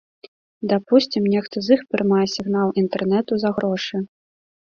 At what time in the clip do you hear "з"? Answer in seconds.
1.65-1.75